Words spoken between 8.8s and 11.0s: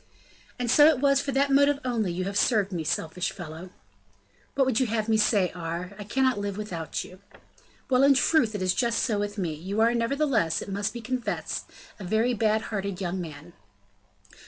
so with me; you are, nevertheless, it must